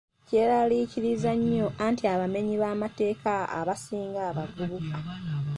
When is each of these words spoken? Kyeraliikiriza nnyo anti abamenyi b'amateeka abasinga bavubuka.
Kyeraliikiriza 0.27 1.31
nnyo 1.37 1.67
anti 1.85 2.03
abamenyi 2.13 2.55
b'amateeka 2.61 3.33
abasinga 3.59 4.23
bavubuka. 4.37 4.97